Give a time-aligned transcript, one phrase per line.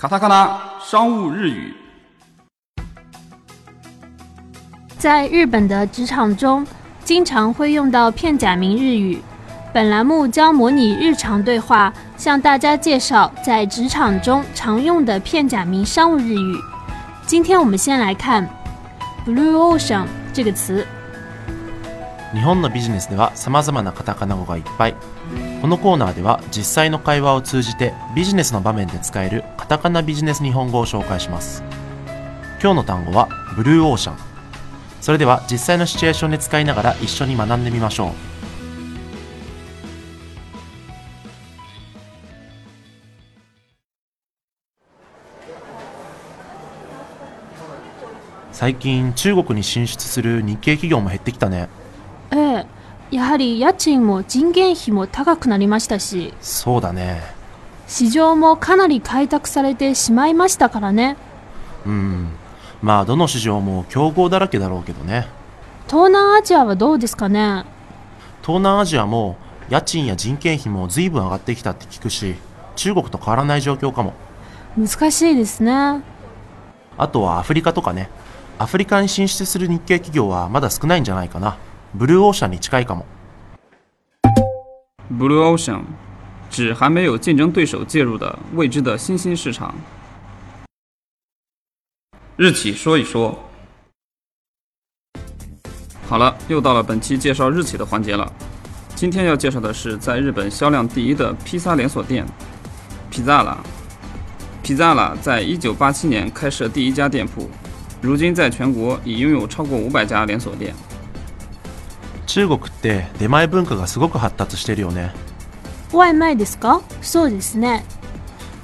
[0.00, 1.74] 卡萨卡拉商务日语，
[4.96, 6.64] 在日本的职场中，
[7.02, 9.20] 经常会用到片假名日语。
[9.74, 16.56] 本栏目将模拟日常对话，向大家介绍在职场中常用的片假名商务日语。
[17.26, 18.48] 今天我们先来看
[19.26, 20.86] “blue ocean” 这个词。
[22.34, 24.94] 日本のビジネスではざまなカタカナ語がいっぱい
[25.62, 31.62] このコーナーでは実際の会話を通じてビジネスの場面で使えるカタカナビジネス日本語を紹介します
[32.60, 34.16] 今日の単語はブルーオーシャン
[35.00, 38.12] それでは実際のシチュエーションで使いながら一緒に学んでみましょう
[48.52, 51.68] 最近中国に進出する日系企業も減ってきたね
[52.30, 52.66] ええ
[53.10, 57.22] やはり家賃も人件費も高くなりましたしそうだね
[57.86, 61.16] 市場もかなり開拓されてしまいましたからね
[61.86, 62.28] うん
[62.82, 65.26] まあどの市場も競合だらけだろうけどね
[65.86, 67.64] 東南アジアはどうですかね
[68.42, 69.36] 東南アジアも
[69.70, 72.34] 家賃や人件費も随分上がってきたって聞くし
[72.76, 74.12] 中国と変わらない状況かも
[74.78, 76.02] 難しいですね
[76.98, 78.10] あとはアフリカとかね
[78.58, 81.56] アフリカに進出する日系企業はまだ少ないんじゃないかな
[81.96, 83.06] Blue Ocean に近いかも。
[85.10, 85.84] Blue Ocean
[86.50, 89.74] 指还没有竞争对手介入的未知的新兴市场。
[92.36, 93.38] 日企说一说。
[96.08, 98.30] 好了，又到了本期介绍日企的环节了。
[98.94, 102.26] 今天要介绍的是在日本销量第一的披萨连锁店
[103.10, 103.56] ，Pizza La。
[104.62, 107.48] Pizza La 在1987年开设第一家店铺，
[108.02, 110.74] 如今在全国已拥有超过500家连锁店。
[112.28, 115.12] 中国って出前文化がすごく発達してるよね
[115.90, 117.84] 外前ですかそうですね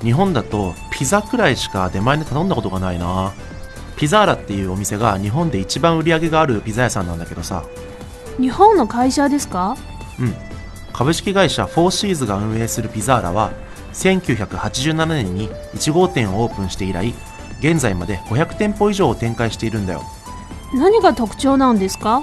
[0.02, 3.32] 日本だとピザくらいしか出前で頼んだことがないな
[3.96, 7.64] ピザーラっていうお店が日本で一番売り上げがあるピザ屋さんなんだけどさ
[8.38, 9.76] 日本の会社ですか
[10.20, 10.34] うん
[10.92, 13.52] 株式会社フォーシーズが運営するピザーラは
[13.94, 17.14] 1987年に1号店をオープンして以来
[17.60, 20.02] 現在まで500店舗以上を展開しているんだよ
[20.74, 22.22] 何が特徴なんですか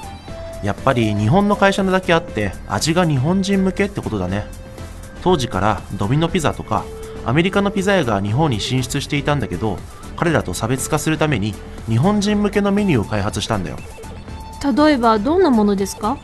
[0.64, 4.46] やっぱり日本の会社なだけあって味が日本人向けってことだね
[5.24, 6.86] 当時からドミノピザとか
[7.26, 9.78] アメリカのピザ屋が日本に進出していたんだけど
[10.16, 11.54] 彼らと差別化するために
[11.88, 13.78] 日本人向けのメニューを開発したんだよ
[14.76, 16.20] 例えばどんなものですか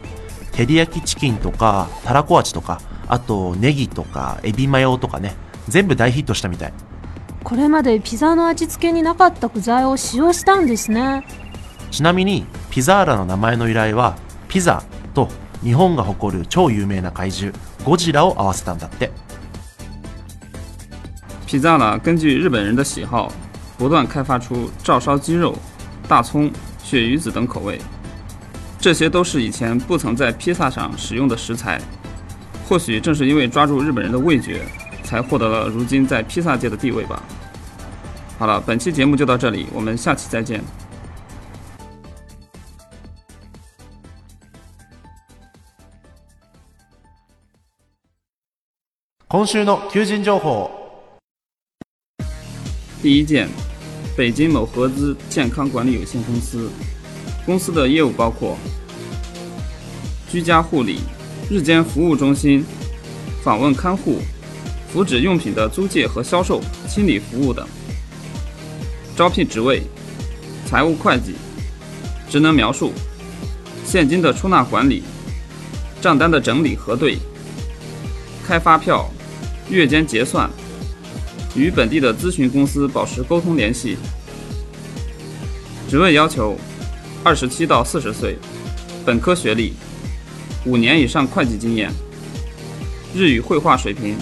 [0.51, 5.35] 照り焼きチキンとかたらこ味とかあとネギとかエビマヨとかね
[5.67, 6.73] 全部大ヒットしたみたい
[7.43, 11.25] これまでピザの味付けになかった具材を使用したんですね
[11.91, 14.15] ちなみにピザーラの名前の由来は
[14.47, 14.81] 披萨
[15.13, 15.27] と
[15.61, 17.53] 日本が誇る超有名な怪獣
[17.83, 19.11] ゴジラを合わせたんだって。
[21.47, 23.31] ピザ呢，根据日本人的喜好，
[23.77, 25.55] 不断開发出照烧鸡肉、
[26.07, 26.51] 大葱、
[26.83, 27.79] 鳕鱼子等口味，
[28.79, 31.79] 这些都是以前不曾在披萨上使用的食材。
[32.67, 34.61] 或许正是因为抓住日本人的味觉，
[35.05, 37.23] 才获得了如今在披萨界的地位吧。
[38.37, 40.61] 好了，本期节目就到这里，我们下期再见。
[49.29, 50.71] 今週の求人情報。
[53.03, 53.49] 第一件，
[54.15, 56.69] 北京某合资健康管理有限公司，
[57.45, 58.57] 公司的业务包括
[60.29, 60.99] 居家护理、
[61.49, 62.63] 日间服务中心、
[63.43, 64.19] 访问看护、
[64.87, 67.67] 福祉用品的租借和销售、清理服务等。
[69.17, 69.81] 招聘职位：
[70.65, 71.35] 财务会计。
[72.29, 72.93] 职能描述：
[73.83, 75.03] 现金的出纳管理、
[76.01, 77.17] 账单的整理核对、
[78.45, 79.05] 开发票。
[79.69, 80.49] 月间结算，
[81.55, 83.97] 与本地的咨询公司保持沟通联系。
[85.89, 86.57] 职位要求：
[87.23, 88.37] 二十七到四十岁，
[89.05, 89.73] 本科学历，
[90.65, 91.91] 五年以上会计经验，
[93.13, 94.15] 日语绘画水平。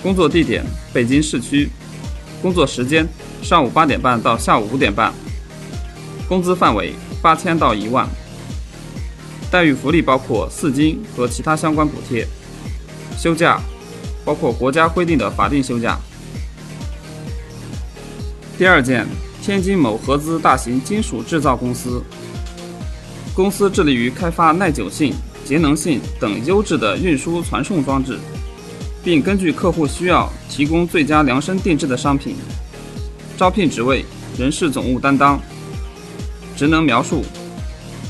[0.00, 1.68] 工作地点：北京市区。
[2.40, 3.06] 工作时间：
[3.42, 5.12] 上午八点半到下午五点半。
[6.28, 8.08] 工资范围：八千到一万。
[9.50, 12.26] 待遇福利包括四金和其他相关补贴。
[13.16, 13.58] 休假
[14.24, 15.98] 包括国家规定的法定休假。
[18.56, 19.04] 第二件，
[19.42, 22.02] 天津某合资大型金属制造公司。
[23.34, 25.12] 公司致力于开发耐久性、
[25.44, 28.16] 节能性等优质的运输传送装置，
[29.02, 32.36] 并根据客户需要提供最佳量身定制的商品。
[33.36, 34.04] 招聘职位：
[34.38, 35.40] 人事总务担当。
[36.54, 37.24] 职能描述：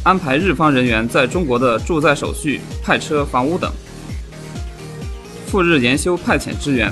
[0.03, 3.73] 安排日方人员在中国的住在手续、派车、房屋等。
[5.53, 6.91] 赴日研修派遣支援，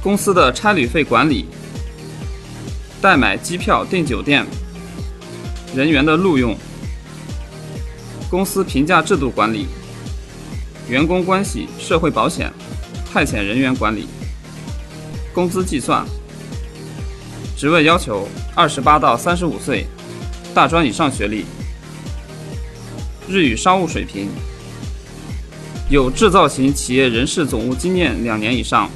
[0.00, 1.46] 公司的差旅费管理、
[3.02, 4.46] 代买机票订酒店、
[5.74, 6.56] 人员的录用、
[8.30, 9.66] 公司评价制度管理、
[10.88, 12.52] 员工关系、社会保险、
[13.12, 14.06] 派遣人员管理、
[15.34, 16.06] 工资计算、
[17.56, 19.88] 职位要求：二十八到三十五岁，
[20.54, 21.44] 大专以上学历，
[23.28, 24.28] 日语商务水平。
[25.90, 28.90] 有制造型企业人事总务经验两年以上，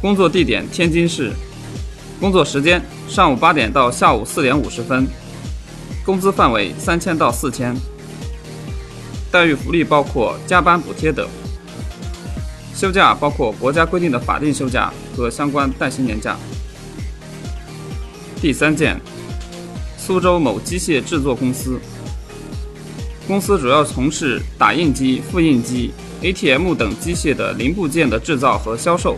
[0.00, 1.32] 工作地点天津市，
[2.20, 5.04] 工作时间上午八点到下午四点五十分，
[6.06, 7.74] 工资范围三千到四千，
[9.32, 11.26] 待遇福利包括加班补贴等，
[12.72, 16.36] 休假包括国家规定的法定休假和相关带薪年假。
[18.40, 18.96] 第三件，
[19.98, 21.80] 苏州某机械制作公司。
[23.26, 25.92] 公司主要从事打印机、复印机、
[26.22, 29.16] ATM 等机械的零部件的制造和销售。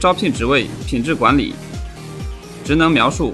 [0.00, 1.54] 招聘职位：品质管理。
[2.64, 3.32] 职能描述：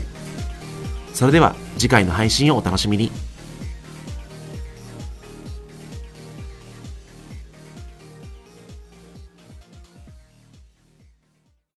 [1.14, 3.10] それでは次回の配信をお楽しみに